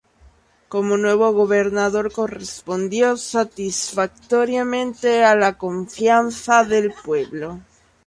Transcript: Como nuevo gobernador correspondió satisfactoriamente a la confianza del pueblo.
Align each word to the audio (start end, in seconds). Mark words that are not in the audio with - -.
Como 0.67 0.97
nuevo 0.97 1.31
gobernador 1.31 2.11
correspondió 2.11 3.17
satisfactoriamente 3.17 5.23
a 5.23 5.35
la 5.35 5.59
confianza 5.59 6.63
del 6.63 6.91
pueblo. 6.91 7.59